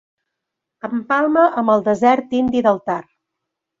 Empalma 0.87 1.43
amb 1.63 1.73
el 1.75 1.85
desert 1.91 2.33
indi 2.41 2.65
del 2.69 2.81
Thar. 2.89 3.01